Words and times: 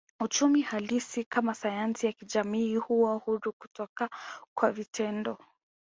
Uchumi 0.19 0.61
halisi 0.61 1.23
kama 1.23 1.53
sayansi 1.55 2.05
ya 2.05 2.11
kijamii 2.11 2.75
huwa 2.75 3.15
huru 3.15 3.53
kutoka 3.53 4.09
kwa 4.55 4.71
vitendo 4.71 5.37